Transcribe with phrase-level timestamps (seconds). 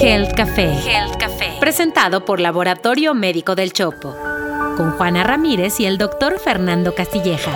[0.00, 0.72] Health Café.
[0.72, 1.56] Health Café.
[1.60, 4.16] Presentado por Laboratorio Médico del Chopo.
[4.76, 7.52] Con Juana Ramírez y el doctor Fernando Castilleja.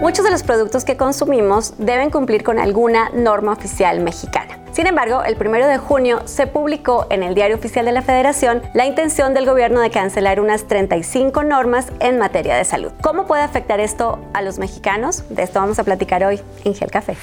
[0.00, 4.49] Muchos de los productos que consumimos deben cumplir con alguna norma oficial mexicana.
[4.80, 8.62] Sin embargo, el 1 de junio se publicó en el Diario Oficial de la Federación
[8.72, 12.90] la intención del gobierno de cancelar unas 35 normas en materia de salud.
[13.02, 15.24] ¿Cómo puede afectar esto a los mexicanos?
[15.28, 17.14] De esto vamos a platicar hoy en Gel Café.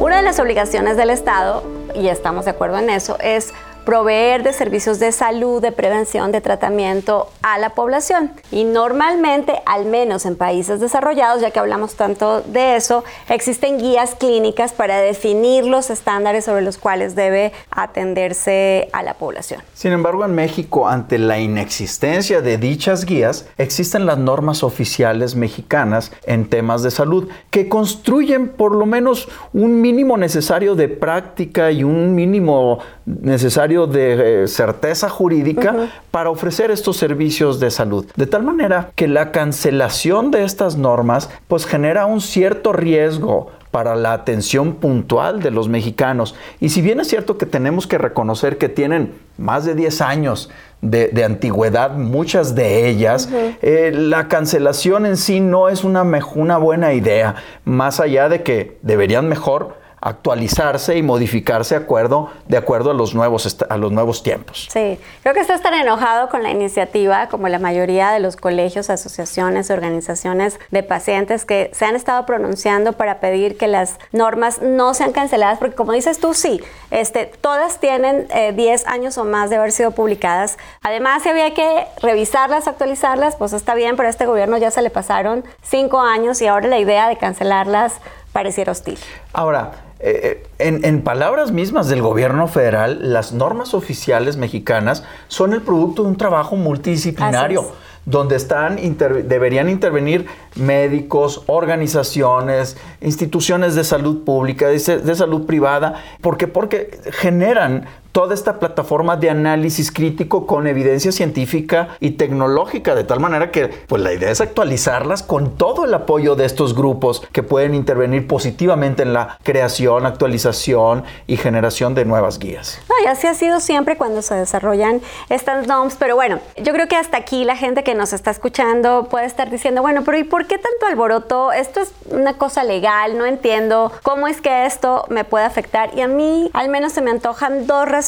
[0.00, 1.62] Una de las obligaciones del Estado,
[1.94, 3.52] y estamos de acuerdo en eso, es
[3.90, 8.30] proveer de servicios de salud, de prevención, de tratamiento a la población.
[8.52, 14.14] Y normalmente, al menos en países desarrollados, ya que hablamos tanto de eso, existen guías
[14.14, 19.60] clínicas para definir los estándares sobre los cuales debe atenderse a la población.
[19.74, 26.12] Sin embargo, en México, ante la inexistencia de dichas guías, existen las normas oficiales mexicanas
[26.26, 31.82] en temas de salud que construyen por lo menos un mínimo necesario de práctica y
[31.82, 38.06] un mínimo necesario de eh, certeza jurídica para ofrecer estos servicios de salud.
[38.16, 43.94] De tal manera que la cancelación de estas normas pues genera un cierto riesgo para
[43.94, 46.34] la atención puntual de los mexicanos.
[46.60, 50.50] Y si bien es cierto que tenemos que reconocer que tienen más de 10 años
[50.82, 53.28] de, antigüedad, muchas de ellas,
[53.62, 56.02] eh, la cancelación en sí no es una,
[56.34, 62.56] una buena idea, más allá de que deberían mejor actualizarse y modificarse de acuerdo, de
[62.56, 64.68] acuerdo a, los nuevos, a los nuevos tiempos.
[64.72, 68.88] Sí, creo que estás tan enojado con la iniciativa como la mayoría de los colegios,
[68.88, 74.94] asociaciones, organizaciones de pacientes que se han estado pronunciando para pedir que las normas no
[74.94, 79.50] sean canceladas, porque como dices tú, sí, este, todas tienen 10 eh, años o más
[79.50, 80.56] de haber sido publicadas.
[80.82, 84.80] Además, si había que revisarlas, actualizarlas, pues está bien, pero a este gobierno ya se
[84.80, 88.00] le pasaron 5 años y ahora la idea de cancelarlas
[88.32, 88.98] pareciera hostil.
[89.32, 96.02] Ahora, eh, en, palabras mismas del gobierno federal, las normas oficiales mexicanas son el producto
[96.02, 97.72] de un trabajo multidisciplinario
[98.06, 106.48] donde están deberían intervenir médicos, organizaciones, instituciones de salud pública, de, de salud privada, porque
[106.48, 113.20] porque generan toda esta plataforma de análisis crítico con evidencia científica y tecnológica, de tal
[113.20, 117.42] manera que pues la idea es actualizarlas con todo el apoyo de estos grupos que
[117.42, 122.80] pueden intervenir positivamente en la creación, actualización y generación de nuevas guías.
[122.88, 126.88] No, y así ha sido siempre cuando se desarrollan estas NOMS, pero bueno, yo creo
[126.88, 130.24] que hasta aquí la gente que nos está escuchando puede estar diciendo, bueno, pero ¿y
[130.24, 131.52] por qué tanto alboroto?
[131.52, 136.00] Esto es una cosa legal, no entiendo cómo es que esto me puede afectar y
[136.00, 137.99] a mí al menos se me antojan dos razones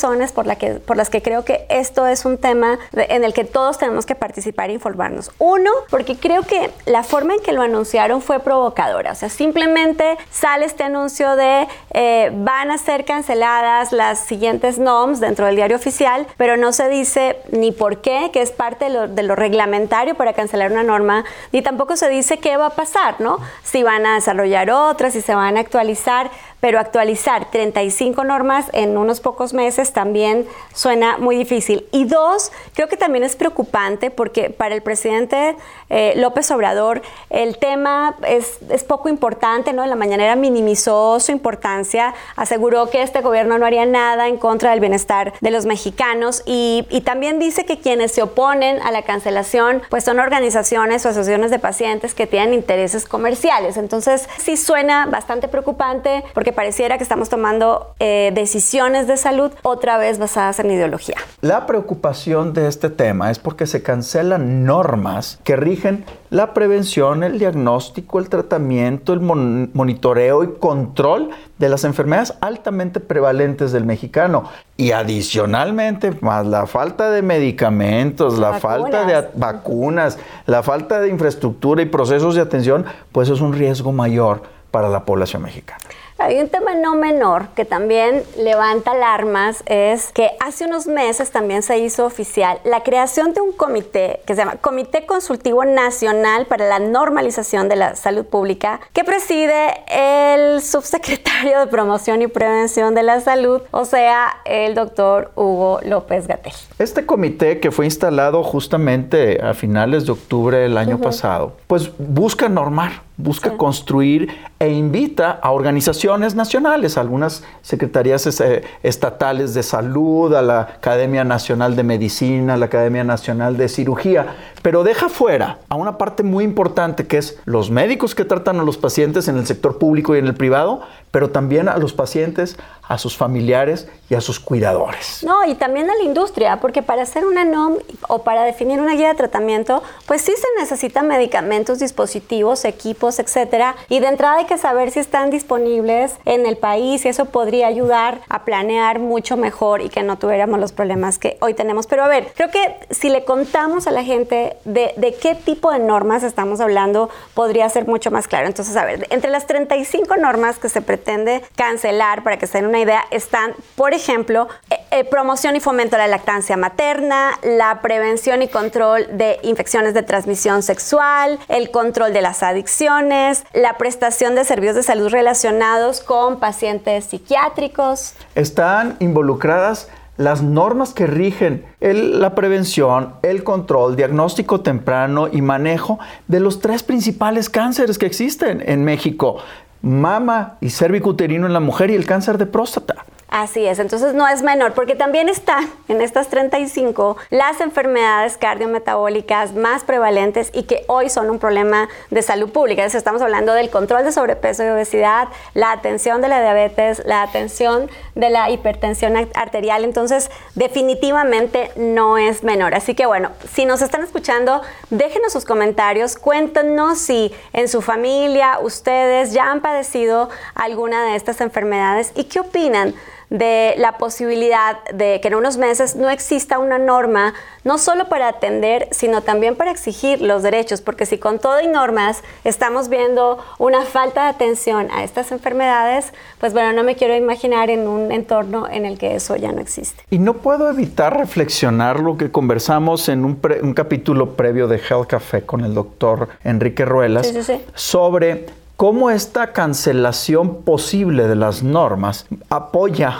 [0.58, 4.06] que, por las que creo que esto es un tema en el que todos tenemos
[4.06, 5.30] que participar e informarnos.
[5.38, 9.12] Uno, porque creo que la forma en que lo anunciaron fue provocadora.
[9.12, 15.20] O sea, simplemente sale este anuncio de eh, van a ser canceladas las siguientes NOMS
[15.20, 18.90] dentro del diario oficial, pero no se dice ni por qué, que es parte de
[18.90, 22.70] lo, de lo reglamentario para cancelar una norma, ni tampoco se dice qué va a
[22.70, 23.38] pasar, ¿no?
[23.62, 26.30] Si van a desarrollar otras, si se van a actualizar
[26.62, 31.88] pero actualizar 35 normas en unos pocos meses también suena muy difícil.
[31.90, 35.56] Y dos, creo que también es preocupante porque para el presidente
[35.90, 39.82] eh, López Obrador el tema es, poco importante, ¿no?
[39.82, 44.70] En la mañanera minimizó su importancia, aseguró que este gobierno no haría nada en contra
[44.70, 49.02] del bienestar de los mexicanos y, y también dice que quienes se oponen a la
[49.02, 53.76] cancelación pues son organizaciones o asociaciones de pacientes que tienen intereses comerciales.
[53.76, 59.98] Entonces sí suena bastante preocupante porque pareciera que estamos tomando eh, decisiones de salud otra
[59.98, 61.16] vez basadas en ideología.
[61.40, 67.38] La preocupación de este tema es porque se cancelan normas que rigen la prevención, el
[67.38, 74.44] diagnóstico, el tratamiento, el monitoreo y control de las enfermedades altamente prevalentes del mexicano.
[74.76, 81.82] Y adicionalmente, más la falta de medicamentos, la falta de vacunas, la falta de infraestructura
[81.82, 85.80] y procesos de atención, pues es un riesgo mayor para la población mexicana.
[86.22, 91.64] Hay un tema no menor que también levanta alarmas, es que hace unos meses también
[91.64, 96.68] se hizo oficial la creación de un comité que se llama Comité Consultivo Nacional para
[96.68, 103.02] la Normalización de la Salud Pública, que preside el subsecretario de Promoción y Prevención de
[103.02, 106.52] la Salud, o sea, el doctor Hugo López Gatel.
[106.78, 112.48] Este comité que fue instalado justamente a finales de octubre del año pasado, pues busca
[112.48, 120.42] normar busca construir e invita a organizaciones nacionales, algunas secretarías eh, estatales de salud, a
[120.42, 124.26] la Academia Nacional de Medicina, a la Academia Nacional de Cirugía,
[124.62, 128.62] pero deja fuera a una parte muy importante que es los médicos que tratan a
[128.62, 132.56] los pacientes en el sector público y en el privado, pero también a los pacientes,
[132.82, 135.22] a sus familiares y a sus cuidadores.
[135.22, 137.76] No, y también a la industria, porque para hacer una NOM
[138.08, 143.76] o para definir una guía de tratamiento, pues sí se necesitan medicamentos, dispositivos, equipos, etcétera,
[143.88, 147.66] y de entrada hay que saber si están disponibles en el país y eso podría
[147.66, 151.86] ayudar a planear mucho mejor y que no tuviéramos los problemas que hoy tenemos.
[151.86, 155.78] Pero a ver, creo que si le contamos a la gente de, qué tipo de
[155.78, 158.46] normas estamos hablando, podría ser mucho más claro.
[158.46, 162.66] Entonces, a ver, entre las 35 normas que se pretende cancelar, para que se den
[162.66, 167.80] una idea, están, por ejemplo, eh, eh, promoción y fomento de la lactancia materna, la
[167.82, 174.34] prevención y control de infecciones de transmisión sexual, el control de las adicciones, la prestación
[174.34, 178.14] de servicios de salud relacionados con pacientes psiquiátricos.
[178.34, 179.88] Están involucradas
[180.22, 185.98] las normas que rigen la prevención, el control, diagnóstico temprano y manejo
[186.28, 189.38] de los tres principales cánceres que existen en México
[189.82, 193.04] mama y cervicuterino en la mujer y el cáncer de próstata.
[193.32, 199.54] Así es, entonces no es menor, porque también están en estas 35 las enfermedades cardiometabólicas
[199.54, 202.84] más prevalentes y que hoy son un problema de salud pública.
[202.84, 207.88] Estamos hablando del control de sobrepeso y obesidad, la atención de la diabetes, la atención
[208.14, 209.84] de la hipertensión arterial.
[209.84, 212.74] Entonces, definitivamente no es menor.
[212.74, 218.58] Así que bueno, si nos están escuchando, déjenos sus comentarios, cuéntenos si en su familia
[218.60, 222.94] ustedes ya han padecido alguna de estas enfermedades y qué opinan
[223.32, 227.32] de la posibilidad de que en unos meses no exista una norma,
[227.64, 231.66] no solo para atender, sino también para exigir los derechos, porque si con todo y
[231.66, 237.16] normas estamos viendo una falta de atención a estas enfermedades, pues bueno, no me quiero
[237.16, 240.04] imaginar en un entorno en el que eso ya no existe.
[240.10, 243.40] Y no puedo evitar reflexionar lo que conversamos en un,
[243.74, 247.32] capítulo previo de Health Café con el doctor Enrique Ruelas
[247.74, 248.44] sobre
[248.82, 253.16] cómo esta cancelación posible de las normas apoya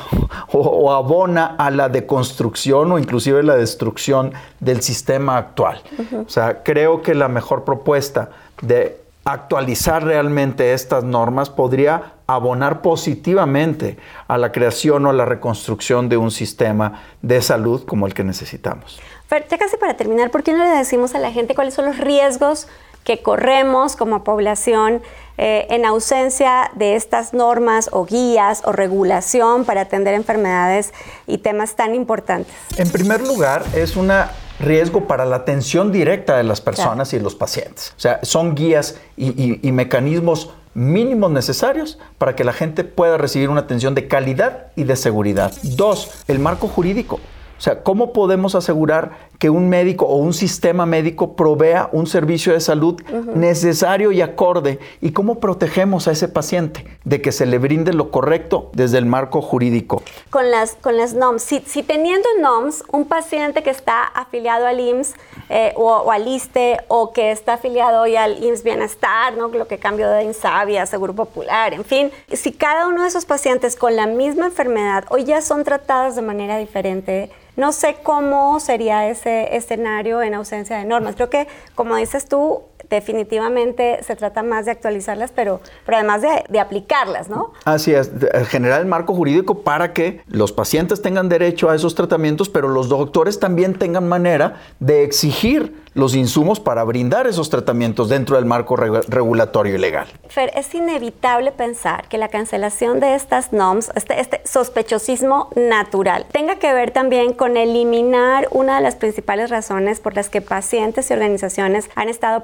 [0.51, 5.81] o, abona a la deconstrucción o inclusive la destrucción del sistema actual.
[6.27, 8.31] O sea, creo que la mejor propuesta
[8.61, 16.09] de actualizar realmente estas normas podría abonar positivamente a la creación o a la reconstrucción
[16.09, 19.01] de un sistema de salud como el que necesitamos.
[19.29, 21.85] Fer, ya casi para terminar, ¿por qué no le decimos a la gente cuáles son
[21.85, 22.67] los riesgos
[23.05, 25.03] que corremos como población
[25.39, 30.93] eh, en ausencia de estas normas o guías o regulación para atender enfermedades
[31.27, 32.55] y temas tan importantes?
[32.77, 34.13] En primer lugar, es un
[34.61, 37.95] riesgo para la atención directa de las personas y los pacientes.
[37.97, 43.61] O sea, son guías y mecanismos mínimos necesarios para que la gente pueda recibir una
[43.61, 45.53] atención de calidad y de seguridad.
[45.63, 47.21] Dos, el marco jurídico.
[47.63, 52.53] O sea, ¿cómo podemos asegurar que un médico o un sistema médico provea un servicio
[52.53, 53.01] de salud
[53.37, 54.81] necesario y acorde?
[55.01, 59.07] ¿Y cómo protegemos a ese paciente de que se le brinde lo correcto desde el
[59.07, 60.03] marco jurídico?
[60.31, 65.15] Con las, con las NOMS, si, teniendo NOMS, un paciente que está afiliado al IMSS
[65.49, 69.47] eh, o, al ISTE o que está afiliado hoy al IMSS Bienestar, ¿no?
[69.47, 73.77] lo que cambió de INSABIA, Seguro Popular, en fin, si cada uno de esos pacientes
[73.77, 79.09] con la misma enfermedad hoy ya son tratados de manera diferente, no sé cómo sería
[79.09, 81.17] ese escenario en ausencia de normas.
[81.17, 86.45] Creo que, como dices tú, definitivamente se trata más de actualizarlas, pero, pero además de,
[86.49, 87.53] de, aplicarlas, ¿no?
[87.65, 88.11] Así es,
[88.49, 92.89] generar el marco jurídico para que los pacientes tengan derecho a esos tratamientos, pero los
[92.89, 98.77] doctores también tengan manera de exigir los insumos para brindar esos tratamientos dentro del marco
[98.77, 100.07] regulatorio y legal.
[100.29, 106.57] Fer, es inevitable pensar que la cancelación de estas NOMS, este, este, sospechosismo natural, tenga
[106.57, 111.15] que ver también con eliminar una de las principales razones por las que pacientes y
[111.15, 112.43] organizaciones han estado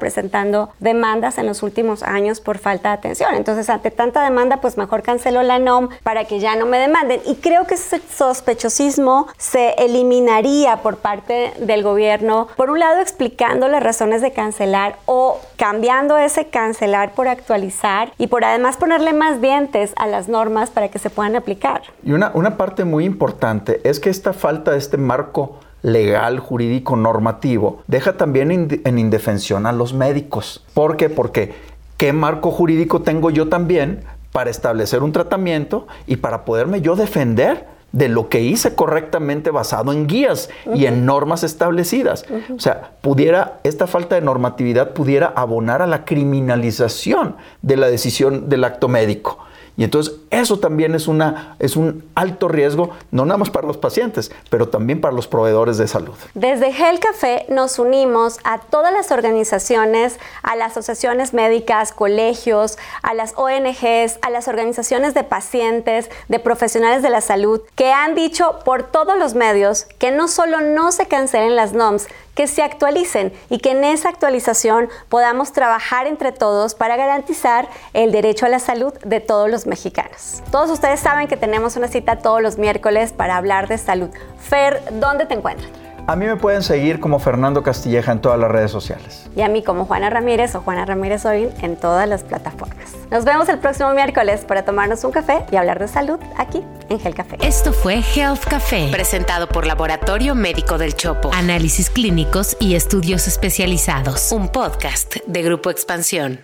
[0.79, 3.35] demandas en los últimos años por falta de atención.
[3.35, 7.21] Entonces, ante tanta demanda, pues mejor cancelo la NOM para que ya no me demanden.
[7.27, 13.69] Y creo que ese sospechosismo se eliminaría por parte del gobierno, por un lado, explicando
[13.69, 19.41] las razones de cancelar o cambiando ese cancelar por actualizar y por además ponerle más
[19.41, 21.83] dientes a las normas para que se puedan aplicar.
[22.03, 27.83] Y una parte muy importante es que esta falta de este marco legal, jurídico, normativo,
[27.87, 30.65] deja también en indefensión a los médicos.
[30.75, 31.09] ¿Por qué?
[31.09, 31.55] Porque
[31.97, 37.79] ¿qué marco jurídico tengo yo también para establecer un tratamiento y para poderme yo defender?
[37.93, 42.27] de lo que hice correctamente basado en guías y en normas establecidas.
[42.55, 48.49] O sea, pudiera, esta falta de normatividad pudiera abonar a la criminalización de la decisión
[48.49, 49.39] del acto médico.
[49.79, 53.77] Y entonces eso también es, una, es un alto riesgo, no nada más para los
[53.77, 56.15] pacientes, pero también para los proveedores de salud.
[56.35, 63.15] Desde Gel Café nos unimos a todas las organizaciones, a las asociaciones médicas, colegios, a
[63.15, 68.59] las ONGs, a las organizaciones de pacientes, de profesionales de la salud, que han dicho
[68.65, 72.09] por todos los medios que no solo no se cancelen las NOMS,
[72.39, 78.13] que se actualicen y que en esa actualización podamos trabajar entre todos para garantizar el
[78.13, 80.41] derecho a la salud de todos los mexicanos.
[80.53, 84.11] Todos ustedes saben que tenemos una cita todos los miércoles para hablar de salud.
[84.39, 85.88] Fer, ¿dónde te encuentran?
[86.09, 89.29] A mí me pueden seguir como Fernando Castilleja en todas las redes sociales.
[89.37, 92.95] Y a mí como Juana Ramírez o Juana Ramírez Orin en todas las plataformas.
[93.11, 96.99] Nos vemos el próximo miércoles para tomarnos un café y hablar de salud aquí en
[96.99, 97.37] Gel Café.
[97.43, 101.31] Esto fue Health Café, presentado por Laboratorio Médico del Chopo.
[101.35, 104.33] Análisis clínicos y estudios especializados.
[104.33, 106.43] Un podcast de Grupo Expansión.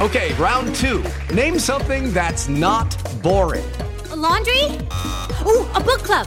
[0.00, 1.02] Okay, round two.
[1.34, 2.86] Name something that's not
[3.22, 3.62] boring.
[4.16, 4.78] laundry?
[5.44, 6.26] Ooh, a book club.